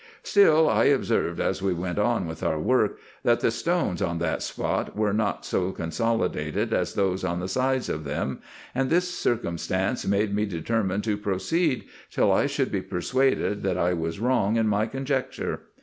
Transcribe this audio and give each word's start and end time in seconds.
Still 0.23 0.67
I 0.67 0.85
observed, 0.85 1.39
as 1.39 1.61
we 1.61 1.75
went 1.75 1.99
on 1.99 2.25
with 2.25 2.41
our 2.41 2.59
work, 2.59 2.97
that 3.21 3.41
the 3.41 3.51
stones 3.51 4.01
on 4.01 4.17
that 4.17 4.41
spot 4.41 4.97
were 4.97 5.13
not 5.13 5.45
so 5.45 5.71
consolidated 5.71 6.73
as 6.73 6.95
those 6.95 7.23
on 7.23 7.39
the 7.39 7.47
sides 7.47 7.87
of 7.87 8.03
them, 8.03 8.41
and 8.73 8.89
this 8.89 9.07
circumstance 9.15 10.03
made 10.07 10.33
me 10.33 10.47
determine 10.47 11.01
to 11.01 11.17
proceed, 11.17 11.83
till 12.09 12.31
I 12.31 12.47
should 12.47 12.71
be 12.71 12.81
persuaded 12.81 13.61
that 13.61 13.77
I 13.77 13.93
was 13.93 14.19
wrong 14.19 14.55
in 14.55 14.67
my 14.67 14.87
conjecture. 14.87 15.59